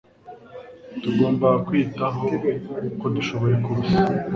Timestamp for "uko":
2.89-3.05